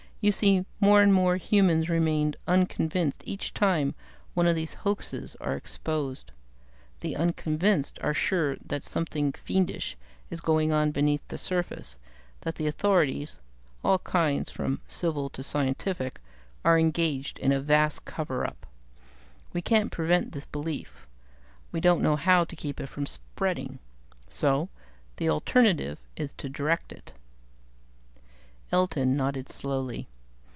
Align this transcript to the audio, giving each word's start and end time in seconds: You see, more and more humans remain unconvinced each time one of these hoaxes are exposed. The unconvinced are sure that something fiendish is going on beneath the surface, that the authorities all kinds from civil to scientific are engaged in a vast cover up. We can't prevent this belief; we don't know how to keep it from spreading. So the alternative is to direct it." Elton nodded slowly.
You 0.23 0.31
see, 0.31 0.65
more 0.79 1.01
and 1.01 1.11
more 1.11 1.37
humans 1.37 1.89
remain 1.89 2.35
unconvinced 2.47 3.23
each 3.25 3.55
time 3.55 3.95
one 4.35 4.45
of 4.45 4.55
these 4.55 4.75
hoaxes 4.75 5.35
are 5.41 5.55
exposed. 5.55 6.29
The 6.99 7.15
unconvinced 7.15 7.97
are 8.03 8.13
sure 8.13 8.55
that 8.57 8.83
something 8.83 9.31
fiendish 9.31 9.97
is 10.29 10.39
going 10.39 10.71
on 10.71 10.91
beneath 10.91 11.27
the 11.27 11.39
surface, 11.39 11.97
that 12.41 12.53
the 12.53 12.67
authorities 12.67 13.39
all 13.83 13.97
kinds 13.97 14.51
from 14.51 14.81
civil 14.87 15.27
to 15.31 15.41
scientific 15.41 16.19
are 16.63 16.77
engaged 16.77 17.39
in 17.39 17.51
a 17.51 17.59
vast 17.59 18.05
cover 18.05 18.45
up. 18.45 18.67
We 19.53 19.63
can't 19.63 19.91
prevent 19.91 20.33
this 20.33 20.45
belief; 20.45 21.07
we 21.71 21.79
don't 21.79 22.03
know 22.03 22.15
how 22.15 22.43
to 22.45 22.55
keep 22.55 22.79
it 22.79 22.89
from 22.89 23.07
spreading. 23.07 23.79
So 24.29 24.69
the 25.17 25.29
alternative 25.29 25.97
is 26.15 26.33
to 26.33 26.47
direct 26.47 26.91
it." 26.91 27.13
Elton 28.71 29.17
nodded 29.17 29.49
slowly. 29.49 30.07